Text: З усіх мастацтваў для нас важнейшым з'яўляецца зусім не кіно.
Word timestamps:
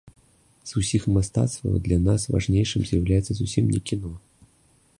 З 0.69 0.77
усіх 0.79 1.03
мастацтваў 1.17 1.75
для 1.87 1.97
нас 2.07 2.25
важнейшым 2.37 2.81
з'яўляецца 2.87 3.31
зусім 3.41 3.63
не 3.75 3.79
кіно. 3.91 4.13